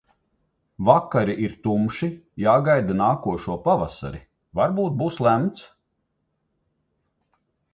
[0.85, 2.09] Vakari ir tumši,
[2.45, 4.23] jāgaida nākošo pavasari–
[4.61, 5.69] varbūt būs lemts?